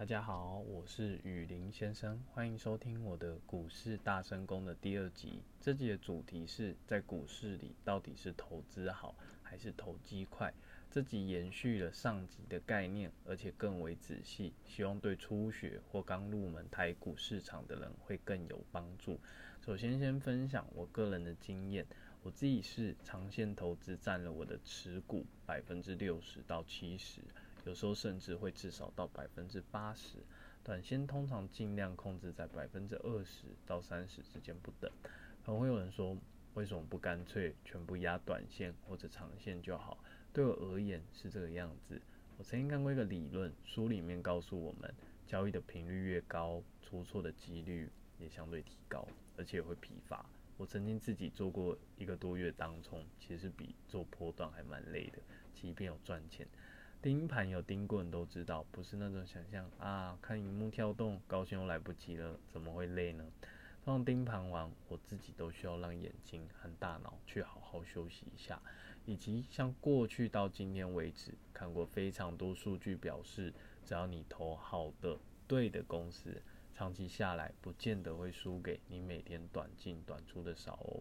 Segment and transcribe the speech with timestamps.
[0.00, 5.42] 大家好，我是雨林先生，欢迎收听我的股市大声功的第二集。
[5.60, 10.50] 这集的主题是在股市里到底是投资好还是投机快？
[10.90, 19.20] 这集延续了上集的概念，而且更为仔细，希望对初学或刚入门台股市场的人会更有帮助。
[19.60, 21.86] 首先，先分享我个人的经验。
[22.22, 27.20] 我自己是长线投资占了我的持股百分之六十到七十，
[27.64, 30.18] 有时候甚至会至少到百分之八十。
[30.62, 34.90] 短线通常尽量控制在百分之二十到三十之间不等。
[35.44, 36.16] 可能会有人说，
[36.54, 39.96] 为什么不干脆全部压短线或者长线就好？
[40.32, 42.00] 对我而言是这个样子。
[42.36, 44.94] 我曾经看过一个理论，书里面告诉我们，
[45.26, 47.88] 交易的频率越高，出错的几率
[48.18, 50.24] 也相对提高，而且会疲乏。
[50.56, 55.18] 我曾经自己做过一个多月当冲，其实比做波段还蛮累的，
[55.54, 56.46] 即便有赚钱。
[57.02, 63.24] 盯盘有盯过人都知道，不是那种想象啊，看荧幕跳动，高兴又来不及了，怎么会累呢？
[63.82, 68.60] 放盯盘完，我自己都需要让眼睛和大脑去好好休息一下，
[69.06, 73.50] 以及像过去到今天为止，看过非常多数据表示，
[73.82, 76.42] 只要你投好的、对的公司。
[76.74, 81.00] 长期下来，不见得会输给你每天短进短出的少哦。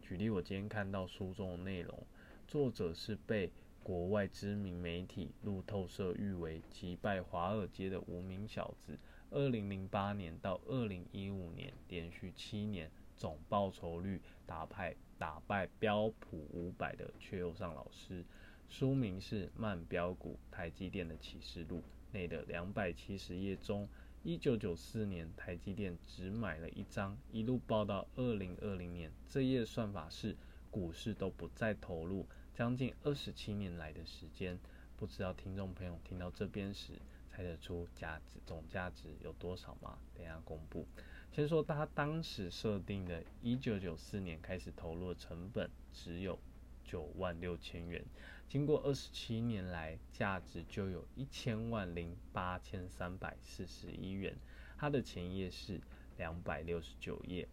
[0.00, 2.06] 举例，我今天看到书中的内容，
[2.46, 3.50] 作者是被
[3.82, 8.98] 国外知名媒体路透社誉为击败华尔街的无名小子。
[9.30, 18.24] 二零零八年到二零一五年，连续七年总报酬率打败打败标普五百的阙右上老师。
[18.68, 21.78] 书名是《慢标股：台积电的启示录》
[22.12, 23.88] 内的两百七十页中。
[24.22, 29.10] 一九九四年，台积电只买了一张，一路报到二零二零年。
[29.28, 30.36] 这页算法是
[30.70, 34.58] 股市都不再投入，将近二十七年来的时间。
[34.96, 36.92] 不知道听众朋友听到这边时，
[37.28, 39.98] 猜得出价值总价值有多少吗？
[40.14, 40.86] 等下公布。
[41.32, 46.38] 先说他当时设定的，一九九四年开始投入的成本只有。
[46.82, 48.04] 九万六千元，
[48.48, 54.36] 经过二十七年来，价值就有一千万零八千三百四十一元。
[54.76, 55.80] 它的前页是
[56.16, 57.46] 两百六十九页，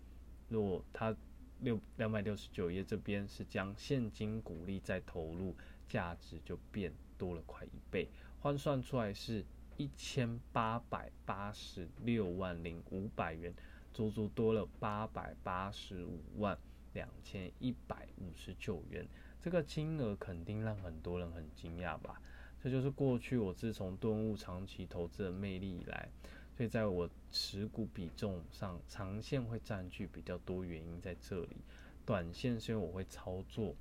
[0.49, 1.15] 若它
[1.61, 5.55] 六两百六十九页这边是将现金股利再投入，
[5.87, 8.07] 价值就变多了快一倍，
[8.39, 9.43] 换算出来是
[9.77, 13.53] 一千八百八十六万零五百元，
[13.93, 16.57] 足足多了八百八十五万
[16.93, 19.07] 两千一百五十九元。
[19.41, 22.21] 这个金额肯定让很多人很惊讶吧？
[22.59, 26.09] 这就是过去我自从顿悟长期投资的魅力以来，
[26.57, 31.57] 所以在我持股比重上，长线会占据比较多，原因在这里。
[32.03, 33.75] 短线虽然我会操作，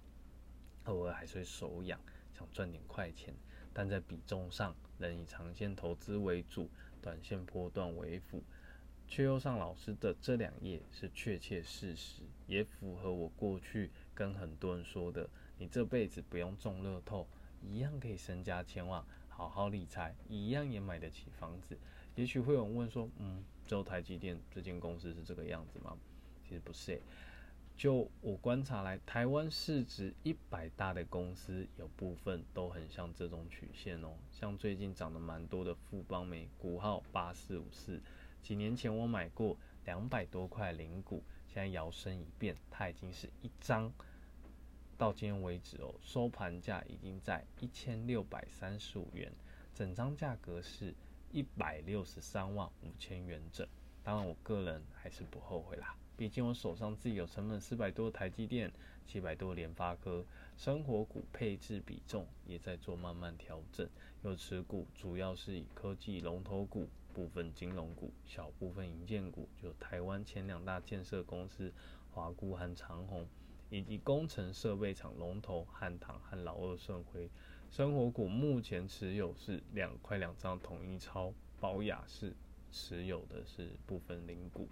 [0.84, 1.98] 偶尔还是会手痒，
[2.34, 3.32] 想赚点快钱，
[3.72, 6.69] 但在比重上仍以长线投资为主，
[7.00, 8.42] 短线波段为辅。
[9.08, 15.26] 却又上老师的这两页是确切事实，也符合我过去跟很多人说的。
[15.56, 17.26] 你这辈子不用中乐透，
[17.62, 21.78] 一样可以身家千万，好好理财，一样也买得起房子。
[22.16, 25.97] 也许会有人问说，嗯，就台积电这间公司是这个样子吗？
[26.43, 27.00] 其实不是，
[27.77, 34.15] 就我观察来，台湾市值一百大的公司，有部分都很像这种曲线哦。
[34.31, 38.00] 像最近涨得蛮多的富邦美，股号八四五四，
[38.43, 43.93] 几年前我买过两百多块零股，现在摇身一变，它已经是一张。
[44.99, 49.31] 到今天为止哦，收盘价已经在一千六百三十五元，
[49.75, 50.94] 整张价格是
[51.32, 53.66] 一百六十三万五千元整。
[54.03, 58.72] 当然，我个人还是不后悔啦，毕竟我手上自己有成本四百多台积电，
[59.06, 60.25] 七百多联发科，
[60.56, 63.88] 生活股配置比重也在做慢慢调整。
[64.22, 71.72] 有持股主要是以科技龙头股、部分金融股、小部分银建股，就台湾前两大建设公司
[72.10, 73.26] 华固和长虹。
[73.69, 77.28] 以及工程设备厂龙头汉唐和老二顺辉，
[77.71, 82.32] 生活股目前持有是两块两张统一超，保雅是
[82.73, 84.67] 持有的是部分零股。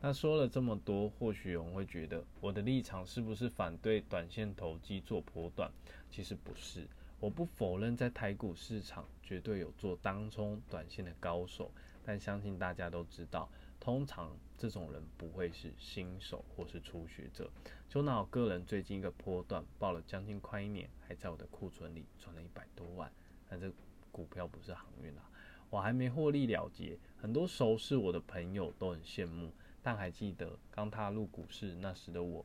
[0.00, 5.70] 那说了这么多，或许有人会觉得我的立场是不是反对短线投机做波段？
[6.10, 6.86] 其实不是，
[7.20, 11.70] 我不否认在台股市场绝对有做当冲短线的高手，
[12.04, 13.48] 但相信大家都知道。
[13.80, 17.50] 通常这种人不会是新手或是初学者。
[17.88, 23.10] 就拿我个人最近一个波段报了将近快一年，还在我的库存里赚了一百多万。
[23.48, 23.72] 但这
[24.12, 25.22] 股票不是航运啊，
[25.70, 26.98] 我还没获利了结。
[27.16, 29.50] 很多熟识我的朋友都很羡慕，
[29.82, 32.44] 但还记得刚踏入股市那时的我，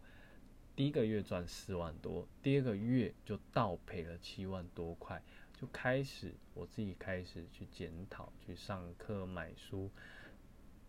[0.75, 5.21] 第一个月赚四万多，第二个月就倒赔了七万多块。
[5.59, 9.89] 就开始我自己开始去检讨，去上课买书。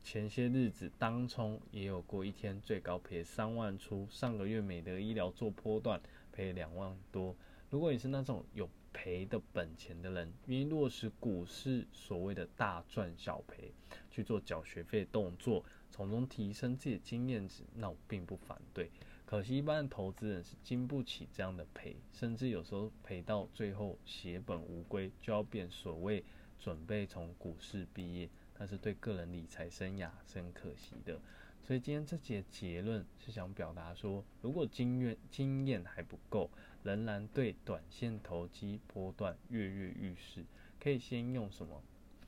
[0.04, 5.98] 前些日子当冲也有过一天最高赔三万出，上个月美德医疗做波段
[6.30, 7.34] 赔两万多。
[7.70, 13.72] 如果你是那种有赔的本钱的人，愿意落实股市所谓的大赚小赔，
[14.10, 18.90] 去做缴学费动作，从中提升自己的经验值，那我并不反对。
[19.24, 26.22] 可惜一般的投资人是经不起这样的赔，甚至有时候赔到最后血本无归，就要变所谓
[26.58, 28.28] 准备从股市毕业。
[28.56, 31.20] 但是对个人理财生涯是很可惜的，
[31.62, 36.48] 所以今天这节结论是想表达说，如果经验经验还不够，
[36.82, 40.44] 仍然对短线投机波段跃跃欲试，
[40.78, 41.82] 可以先用什么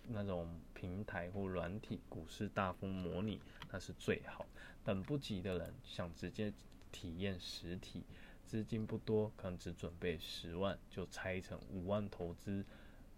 [0.08, 3.40] 那种平台或软体股市大风模拟，
[3.70, 4.46] 那是最好。
[4.84, 6.52] 等不及的人想直接
[6.90, 8.05] 体验实体，
[8.46, 12.64] 资金不多，可能只准备十万，就拆成五万投资，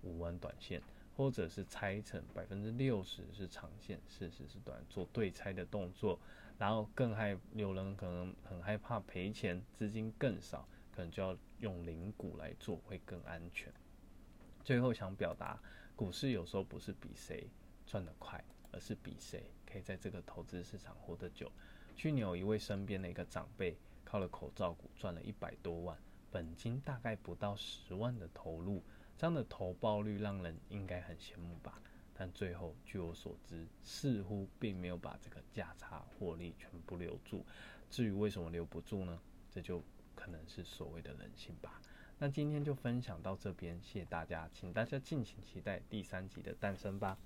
[0.02, 0.82] 五万短线。
[1.18, 6.16] 或者是拆成百分之六十是长线，四十是短，做对拆的动作，
[6.56, 13.68] 然后更害有人可能很害怕赔钱，资金更少，可能就要用零股来做会更安全。
[14.62, 15.60] 最后想表达，
[15.96, 17.50] 股市有时候不是比谁
[17.84, 21.50] 赚得快，而是比谁可以在这个投资市场活得久。
[21.96, 25.98] 去年有一位身边的一个长辈，靠了口罩股赚了一百多万，
[26.30, 28.80] 本金大概不到十万的投入。
[29.18, 31.82] 这样的投报率让人应该很羡慕吧？
[32.14, 37.44] 但最后据我所知，似乎并没有把这个价差获利全部留住。
[37.90, 39.20] 至于为什么留不住呢？
[39.50, 39.82] 这就
[40.14, 41.80] 可能是所谓的人性吧。
[42.18, 47.18] 那今天就分享到这边，谢谢大家，请大家敬请期待第三集的诞生吧。